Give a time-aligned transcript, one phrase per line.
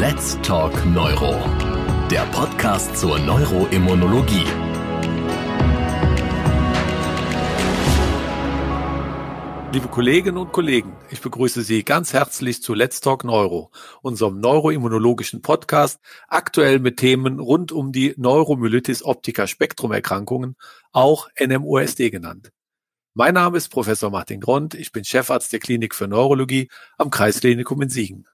[0.00, 1.34] Let's Talk Neuro,
[2.10, 4.46] der Podcast zur Neuroimmunologie.
[9.74, 15.42] Liebe Kolleginnen und Kollegen, ich begrüße Sie ganz herzlich zu Let's Talk Neuro, unserem neuroimmunologischen
[15.42, 20.56] Podcast, aktuell mit Themen rund um die Neuromyelitis optica Spektrumerkrankungen,
[20.92, 22.52] auch NMOSD genannt.
[23.12, 27.82] Mein Name ist Professor Martin Grond, ich bin Chefarzt der Klinik für Neurologie am Kreisklinikum
[27.82, 28.26] in Siegen.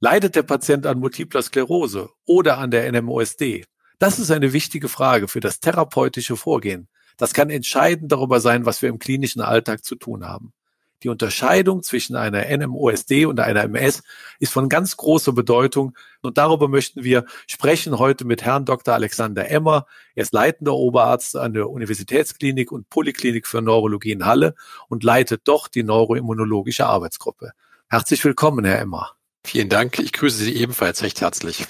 [0.00, 3.64] Leidet der Patient an multipler Sklerose oder an der NMOSD?
[3.98, 6.88] Das ist eine wichtige Frage für das therapeutische Vorgehen
[7.20, 10.54] das kann entscheidend darüber sein, was wir im klinischen Alltag zu tun haben.
[11.02, 14.02] Die Unterscheidung zwischen einer NMOSD und einer MS
[14.38, 18.94] ist von ganz großer Bedeutung und darüber möchten wir sprechen heute mit Herrn Dr.
[18.94, 19.86] Alexander Emmer.
[20.14, 24.54] Er ist leitender Oberarzt an der Universitätsklinik und Poliklinik für Neurologie in Halle
[24.88, 27.52] und leitet doch die neuroimmunologische Arbeitsgruppe.
[27.90, 29.19] Herzlich willkommen, Herr Emmer.
[29.44, 29.98] Vielen Dank.
[29.98, 31.66] Ich grüße Sie ebenfalls recht herzlich.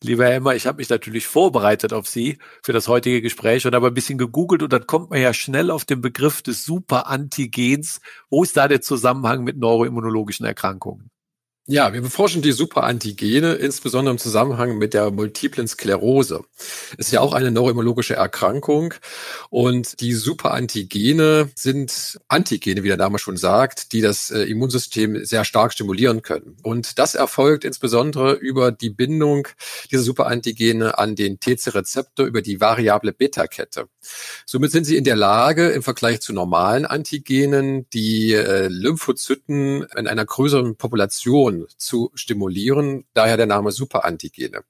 [0.00, 3.88] Lieber Emmer, ich habe mich natürlich vorbereitet auf Sie für das heutige Gespräch und habe
[3.88, 8.00] ein bisschen gegoogelt und dann kommt man ja schnell auf den Begriff des Superantigens.
[8.30, 11.10] Wo ist da der Zusammenhang mit neuroimmunologischen Erkrankungen?
[11.70, 16.42] Ja, wir beforschen die Superantigene, insbesondere im Zusammenhang mit der multiplen Sklerose.
[16.96, 18.94] Ist ja auch eine neuroimmunologische Erkrankung
[19.50, 25.44] und die Superantigene sind Antigene, wie der Name schon sagt, die das äh, Immunsystem sehr
[25.44, 26.56] stark stimulieren können.
[26.62, 29.46] Und das erfolgt insbesondere über die Bindung
[29.90, 33.88] dieser Superantigene an den TC-Rezeptor über die variable Beta-Kette.
[34.46, 40.06] Somit sind sie in der Lage, im Vergleich zu normalen Antigenen die äh, Lymphozyten in
[40.06, 44.62] einer größeren Population zu stimulieren, daher der Name Superantigene.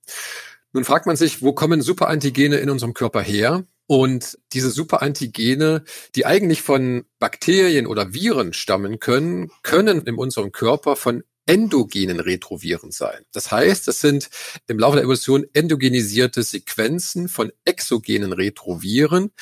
[0.73, 3.65] Nun fragt man sich, wo kommen Superantigene in unserem Körper her?
[3.87, 5.83] Und diese Superantigene,
[6.15, 12.93] die eigentlich von Bakterien oder Viren stammen können, können in unserem Körper von endogenen Retroviren
[12.93, 13.25] sein.
[13.33, 14.29] Das heißt, das sind
[14.67, 19.33] im Laufe der Evolution endogenisierte Sequenzen von exogenen Retroviren,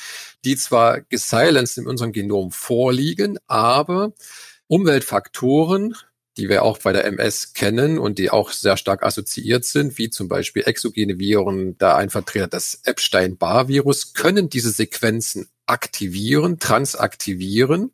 [0.45, 4.13] die zwar gesilenced in unserem Genom vorliegen, aber
[4.67, 5.95] Umweltfaktoren
[6.37, 10.09] die wir auch bei der MS kennen und die auch sehr stark assoziiert sind, wie
[10.09, 17.93] zum Beispiel exogene Viren, da ein Vertreter des Epstein-Barr-Virus, können diese Sequenzen aktivieren, transaktivieren.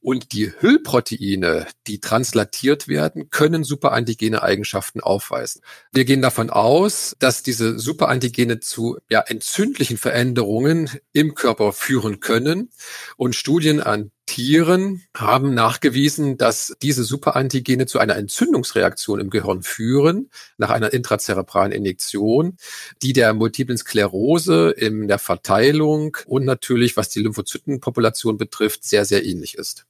[0.00, 5.62] Und die Hüllproteine, die translatiert werden, können superantigene Eigenschaften aufweisen.
[5.92, 12.70] Wir gehen davon aus, dass diese Superantigene zu ja, entzündlichen Veränderungen im Körper führen können.
[13.16, 20.30] Und Studien an Tieren haben nachgewiesen, dass diese Superantigene zu einer Entzündungsreaktion im Gehirn führen,
[20.56, 22.56] nach einer intrazerebralen Injektion,
[23.02, 29.24] die der multiplen Sklerose in der Verteilung und natürlich, was die Lymphozytenpopulation betrifft, sehr, sehr
[29.24, 29.84] ähnlich ist.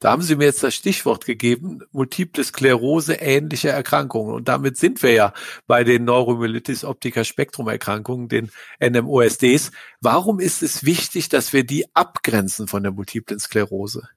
[0.00, 4.34] Da haben Sie mir jetzt das Stichwort gegeben, multiple Sklerose ähnliche Erkrankungen.
[4.34, 5.32] Und damit sind wir ja
[5.66, 8.50] bei den Neuromyelitis optica Spektrum Erkrankungen, den
[8.80, 9.70] NMOSDs.
[10.00, 14.08] Warum ist es wichtig, dass wir die abgrenzen von der multiplen Sklerose?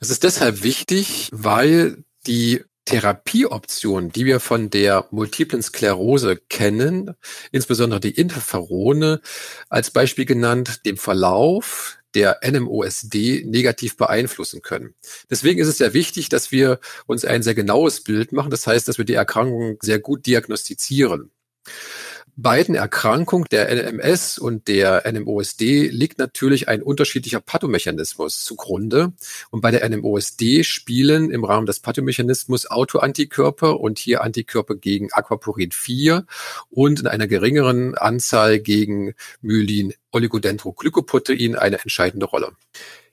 [0.00, 7.14] Das ist deshalb wichtig, weil die Therapieoptionen, die wir von der multiplen Sklerose kennen,
[7.52, 9.20] insbesondere die Interferone,
[9.68, 14.94] als Beispiel genannt, dem Verlauf der NMOSD negativ beeinflussen können.
[15.30, 18.50] Deswegen ist es sehr wichtig, dass wir uns ein sehr genaues Bild machen.
[18.50, 21.30] Das heißt, dass wir die Erkrankung sehr gut diagnostizieren
[22.36, 29.12] beiden Erkrankungen, der NMS und der NMOSD, liegt natürlich ein unterschiedlicher Pathomechanismus zugrunde.
[29.50, 35.72] Und bei der NMOSD spielen im Rahmen des Pathomechanismus Autoantikörper und hier Antikörper gegen Aquaporin
[35.72, 36.26] 4
[36.70, 42.52] und in einer geringeren Anzahl gegen Myelin Oligodendroglykoprotein eine entscheidende Rolle.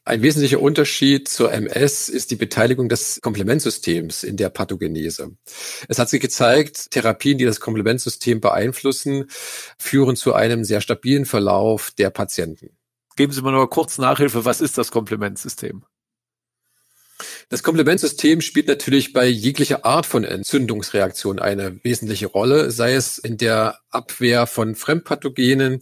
[0.09, 5.37] Ein wesentlicher Unterschied zur MS ist die Beteiligung des Komplementsystems in der Pathogenese.
[5.87, 9.27] Es hat sich gezeigt, Therapien, die das Komplementsystem beeinflussen,
[9.77, 12.71] führen zu einem sehr stabilen Verlauf der Patienten.
[13.17, 15.83] Geben Sie mir noch kurz Nachhilfe, was ist das Komplementsystem?
[17.49, 23.37] Das Komplementsystem spielt natürlich bei jeglicher Art von Entzündungsreaktion eine wesentliche Rolle, sei es in
[23.37, 25.81] der Abwehr von Fremdpathogenen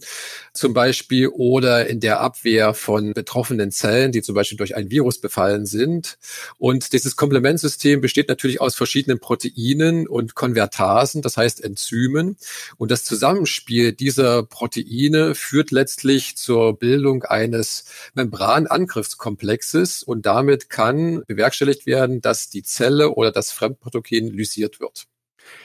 [0.52, 5.20] zum Beispiel oder in der Abwehr von betroffenen Zellen, die zum Beispiel durch ein Virus
[5.20, 6.18] befallen sind.
[6.58, 12.36] Und dieses Komplementsystem besteht natürlich aus verschiedenen Proteinen und Konvertasen, das heißt Enzymen.
[12.76, 17.84] Und das Zusammenspiel dieser Proteine führt letztlich zur Bildung eines
[18.14, 25.06] Membranangriffskomplexes und damit kann bewerkstelligt werden, dass die Zelle oder das Fremdpathogen lysiert wird.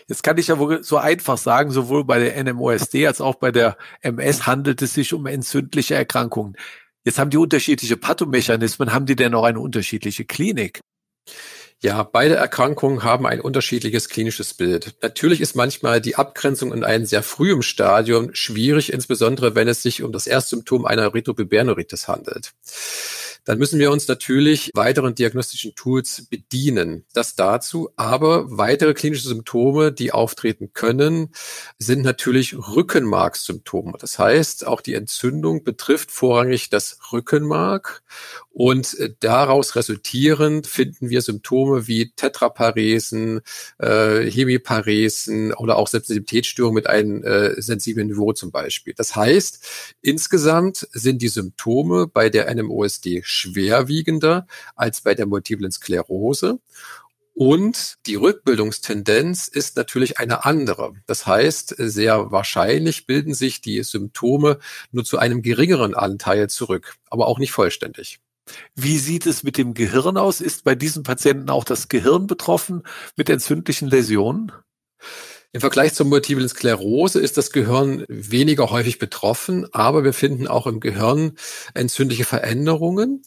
[0.07, 3.51] Jetzt kann ich ja wohl so einfach sagen, sowohl bei der NMOSD als auch bei
[3.51, 6.55] der MS handelt es sich um entzündliche Erkrankungen.
[7.05, 10.79] Jetzt haben die unterschiedliche Pathomechanismen, haben die denn auch eine unterschiedliche Klinik?
[11.83, 14.95] Ja, beide Erkrankungen haben ein unterschiedliches klinisches Bild.
[15.01, 20.01] Natürlich ist manchmal die Abgrenzung in einem sehr frühen Stadium schwierig, insbesondere wenn es sich
[20.01, 22.53] um das Erstsymptom einer Retrobiberneuritis handelt
[23.45, 27.05] dann müssen wir uns natürlich weiteren diagnostischen Tools bedienen.
[27.13, 27.89] Das dazu.
[27.95, 31.33] Aber weitere klinische Symptome, die auftreten können,
[31.77, 33.93] sind natürlich Rückenmarkssymptome.
[33.99, 38.03] Das heißt, auch die Entzündung betrifft vorrangig das Rückenmark
[38.53, 43.41] und äh, daraus resultierend finden wir Symptome wie Tetraparesen,
[43.79, 48.93] äh, Hemiparesen oder auch Sensitivitätsstörungen mit einem äh, sensiblen Niveau zum Beispiel.
[48.95, 54.45] Das heißt, insgesamt sind die Symptome bei der NMOSD schwerwiegender
[54.75, 56.59] als bei der multiplen Sklerose.
[57.35, 60.93] Und die Rückbildungstendenz ist natürlich eine andere.
[61.07, 64.59] Das heißt, sehr wahrscheinlich bilden sich die Symptome
[64.91, 68.19] nur zu einem geringeren Anteil zurück, aber auch nicht vollständig.
[68.75, 70.41] Wie sieht es mit dem Gehirn aus?
[70.41, 72.83] Ist bei diesen Patienten auch das Gehirn betroffen
[73.15, 74.51] mit entzündlichen Läsionen?
[75.55, 80.65] Im Vergleich zur multiplen Sklerose ist das Gehirn weniger häufig betroffen, aber wir finden auch
[80.65, 81.37] im Gehirn
[81.75, 83.21] entzündliche Veränderungen,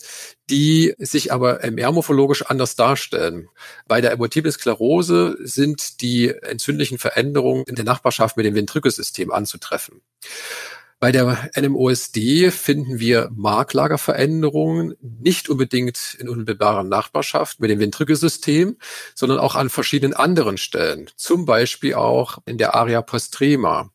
[0.51, 3.49] die sich aber MR-morphologisch anders darstellen.
[3.87, 10.03] Bei der multiplen Sklerose sind die entzündlichen Veränderungen in der Nachbarschaft mit dem Ventrikelsystem anzutreffen.
[10.98, 18.78] Bei der NMOSD finden wir Marklagerveränderungen nicht unbedingt in unmittelbarer Nachbarschaft mit dem Ventrikelsystem,
[19.14, 21.10] sondern auch an verschiedenen anderen Stellen.
[21.14, 23.90] Zum Beispiel auch in der Area postrema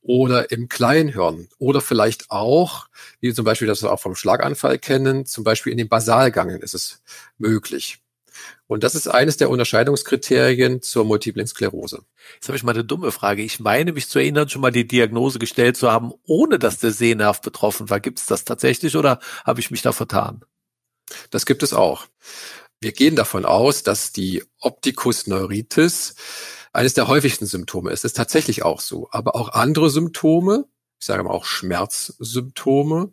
[0.00, 2.86] oder im Kleinhirn oder vielleicht auch,
[3.20, 6.74] wie zum Beispiel das wir auch vom Schlaganfall kennen, zum Beispiel in den Basalgangen ist
[6.74, 7.02] es
[7.36, 7.98] möglich.
[8.66, 12.02] Und das ist eines der Unterscheidungskriterien zur multiplen Sklerose.
[12.34, 13.42] Jetzt habe ich mal eine dumme Frage.
[13.42, 16.90] Ich meine, mich zu erinnern, schon mal die Diagnose gestellt zu haben, ohne dass der
[16.90, 18.00] Sehnerv betroffen war.
[18.00, 20.44] Gibt es das tatsächlich oder habe ich mich da vertan?
[21.30, 22.06] Das gibt es auch.
[22.80, 26.14] Wir gehen davon aus, dass die Opticus neuritis
[26.72, 28.04] eines der häufigsten Symptome ist.
[28.04, 29.08] Das ist tatsächlich auch so.
[29.12, 30.66] Aber auch andere Symptome,
[30.98, 33.12] ich sage mal auch Schmerzsymptome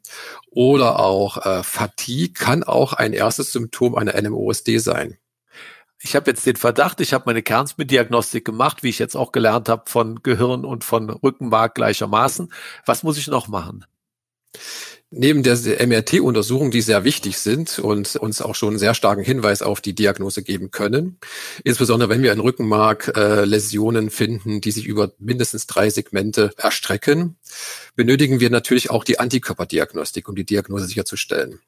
[0.49, 5.17] oder auch äh, Fatigue kann auch ein erstes Symptom einer NMOSD sein
[6.03, 9.69] ich habe jetzt den Verdacht, ich habe meine Kernspin-Diagnostik gemacht, wie ich jetzt auch gelernt
[9.69, 12.51] habe, von Gehirn und von Rückenmark gleichermaßen.
[12.85, 13.85] Was muss ich noch machen?
[15.15, 15.55] Neben der
[15.85, 19.93] MRT-Untersuchung, die sehr wichtig sind und uns auch schon einen sehr starken Hinweis auf die
[19.93, 21.19] Diagnose geben können,
[21.63, 27.37] insbesondere wenn wir in Rückenmark äh, Läsionen finden, die sich über mindestens drei Segmente erstrecken,
[27.95, 31.59] benötigen wir natürlich auch die Antikörperdiagnostik, um die Diagnose sicherzustellen.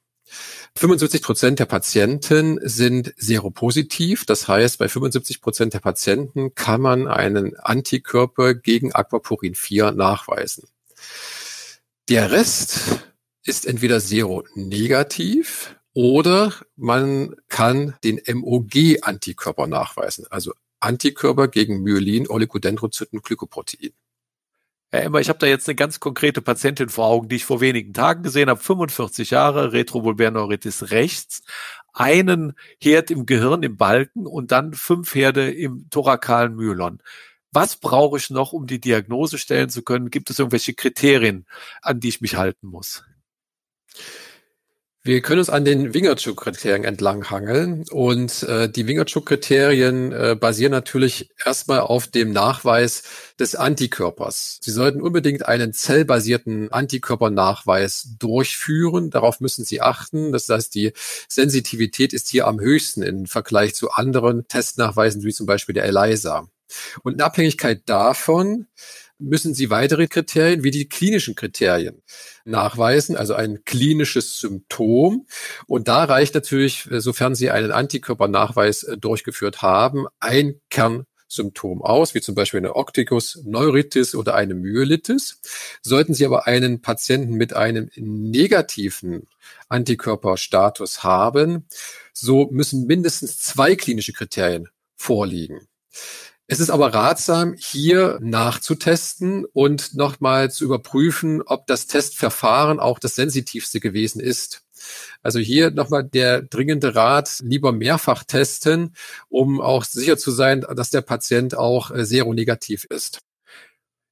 [0.76, 4.26] 75 Prozent der Patienten sind seropositiv.
[4.26, 10.68] Das heißt, bei 75 Prozent der Patienten kann man einen Antikörper gegen Aquaporin 4 nachweisen.
[12.10, 12.80] Der Rest
[13.46, 23.92] ist entweder seronegativ oder man kann den MOG-Antikörper nachweisen, also Antikörper gegen Myelin, Oligodendrozyten, Glykoprotein.
[24.92, 27.62] Herr Emmer, ich habe da jetzt eine ganz konkrete Patientin vor Augen, die ich vor
[27.62, 31.44] wenigen Tagen gesehen habe, 45 Jahre, Retrovulbärneuritis rechts,
[31.94, 37.02] einen Herd im Gehirn im Balken und dann fünf Herde im thorakalen Myelon.
[37.52, 40.10] Was brauche ich noch, um die Diagnose stellen zu können?
[40.10, 41.46] Gibt es irgendwelche Kriterien,
[41.82, 43.04] an die ich mich halten muss?
[45.08, 51.82] Wir können uns an den Wingertschuk-Kriterien entlanghangeln und äh, die Wingertschuk-Kriterien äh, basieren natürlich erstmal
[51.82, 53.04] auf dem Nachweis
[53.40, 54.58] des Antikörpers.
[54.64, 59.12] Sie sollten unbedingt einen zellbasierten Antikörpernachweis durchführen.
[59.12, 60.32] Darauf müssen Sie achten.
[60.32, 60.92] Das heißt, die
[61.30, 66.50] Sensitivität ist hier am höchsten im Vergleich zu anderen Testnachweisen, wie zum Beispiel der ELISA.
[67.04, 68.66] Und in Abhängigkeit davon
[69.18, 72.02] müssen Sie weitere Kriterien wie die klinischen Kriterien
[72.44, 75.26] nachweisen, also ein klinisches Symptom.
[75.68, 82.22] Und da reicht natürlich, sofern Sie einen Antikörpernachweis äh, durchgeführt haben, ein Kernsymptom aus, wie
[82.22, 85.40] zum Beispiel eine Octicus Neuritis oder eine Myelitis.
[85.82, 89.28] Sollten Sie aber einen Patienten mit einem negativen
[89.70, 91.68] Antikörperstatus haben,
[92.14, 95.68] so müssen mindestens zwei klinische Kriterien vorliegen.
[96.48, 103.16] Es ist aber ratsam, hier nachzutesten und nochmal zu überprüfen, ob das Testverfahren auch das
[103.16, 104.62] sensitivste gewesen ist.
[105.24, 108.96] Also hier nochmal der dringende Rat, lieber mehrfach testen,
[109.28, 113.25] um auch sicher zu sein, dass der Patient auch äh, seronegativ ist.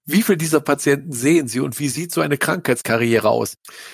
[0.05, 3.53] Wie viel dieser Patienten sehen Sie und wie sieht so eine Krankheitskarriere aus?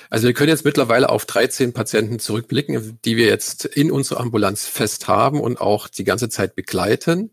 [0.10, 4.66] Also wir können jetzt mittlerweile auf 13 Patienten zurückblicken, die wir jetzt in unserer Ambulanz
[4.66, 7.32] fest haben und auch die ganze Zeit begleiten.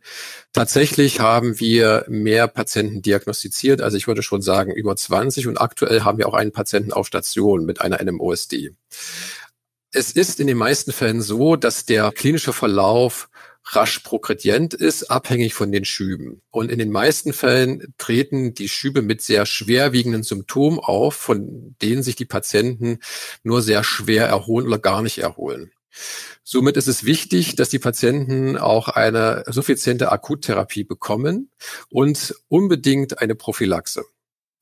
[0.52, 6.02] Tatsächlich haben wir mehr Patienten diagnostiziert, also ich würde schon sagen über 20 und aktuell
[6.02, 8.72] haben wir auch einen Patienten auf Station mit einer NMOSD.
[9.90, 13.30] Es ist in den meisten Fällen so, dass der klinische Verlauf
[13.68, 16.42] rasch progredient ist, abhängig von den Schüben.
[16.50, 22.02] Und in den meisten Fällen treten die Schübe mit sehr schwerwiegenden Symptomen auf, von denen
[22.02, 22.98] sich die Patienten
[23.42, 25.72] nur sehr schwer erholen oder gar nicht erholen.
[26.44, 31.50] Somit ist es wichtig, dass die Patienten auch eine suffiziente Akuttherapie bekommen
[31.88, 34.04] und unbedingt eine Prophylaxe.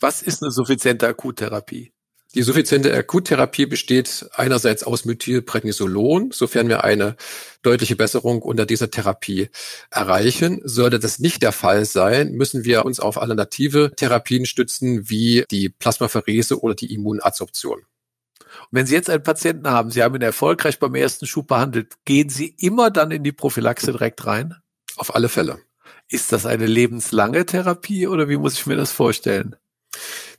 [0.00, 1.93] Was ist eine suffiziente Akuttherapie?
[2.34, 7.14] Die suffiziente Akuttherapie besteht einerseits aus Methylprednisolon, sofern wir eine
[7.62, 9.50] deutliche Besserung unter dieser Therapie
[9.90, 10.60] erreichen.
[10.64, 15.68] Sollte das nicht der Fall sein, müssen wir uns auf alternative Therapien stützen, wie die
[15.68, 17.78] Plasmapherese oder die Immunadsorption.
[17.78, 21.94] Und wenn Sie jetzt einen Patienten haben, Sie haben ihn erfolgreich beim ersten Schub behandelt,
[22.04, 24.56] gehen Sie immer dann in die Prophylaxe direkt rein?
[24.96, 25.60] Auf alle Fälle.
[26.08, 29.54] Ist das eine lebenslange Therapie oder wie muss ich mir das vorstellen?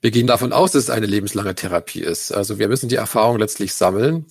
[0.02, 2.32] Wir gehen davon aus, dass es eine lebenslange Therapie ist.
[2.32, 4.28] Also wir müssen die Erfahrung letztlich sammeln.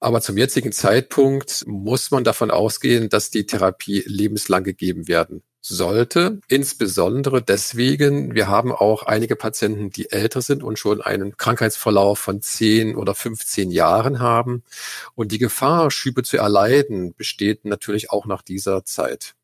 [0.00, 6.40] Aber zum jetzigen Zeitpunkt muss man davon ausgehen, dass die Therapie lebenslang gegeben werden sollte.
[6.48, 12.42] Insbesondere deswegen, wir haben auch einige Patienten, die älter sind und schon einen Krankheitsverlauf von
[12.42, 14.62] 10 oder 15 Jahren haben.
[15.14, 19.34] Und die Gefahr, Schübe zu erleiden, besteht natürlich auch nach dieser Zeit.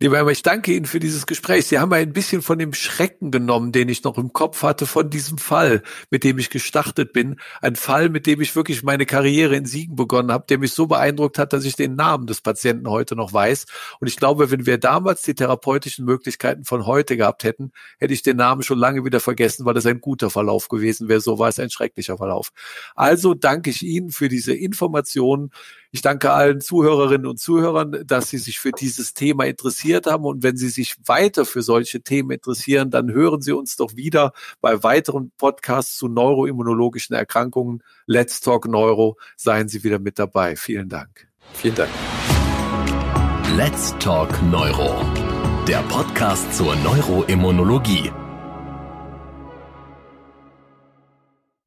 [0.00, 1.66] Lieber Herr, ich danke Ihnen für dieses Gespräch.
[1.66, 5.10] Sie haben ein bisschen von dem Schrecken genommen, den ich noch im Kopf hatte von
[5.10, 7.34] diesem Fall, mit dem ich gestartet bin.
[7.62, 10.86] Ein Fall, mit dem ich wirklich meine Karriere in Siegen begonnen habe, der mich so
[10.86, 13.66] beeindruckt hat, dass ich den Namen des Patienten heute noch weiß.
[13.98, 18.22] Und ich glaube, wenn wir damals die therapeutischen Möglichkeiten von heute gehabt hätten, hätte ich
[18.22, 21.20] den Namen schon lange wieder vergessen, weil es ein guter Verlauf gewesen wäre.
[21.20, 22.50] So war es ein schrecklicher Verlauf.
[22.94, 25.50] Also danke ich Ihnen für diese Informationen
[25.90, 30.24] ich danke allen Zuhörerinnen und Zuhörern, dass sie sich für dieses Thema interessiert haben.
[30.24, 34.32] Und wenn Sie sich weiter für solche Themen interessieren, dann hören Sie uns doch wieder
[34.60, 37.82] bei weiteren Podcasts zu neuroimmunologischen Erkrankungen.
[38.06, 39.16] Let's Talk Neuro.
[39.36, 40.56] Seien Sie wieder mit dabei.
[40.56, 41.28] Vielen Dank.
[41.54, 41.90] Vielen Dank.
[43.56, 45.04] Let's Talk Neuro.
[45.66, 48.10] Der Podcast zur Neuroimmunologie